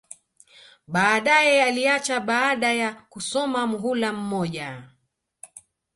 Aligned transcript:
Baadae 0.87 1.63
aliacha 1.63 2.19
baada 2.19 2.73
ya 2.73 2.93
kusoma 3.09 3.67
muhula 3.67 4.13
mmoja 4.13 4.83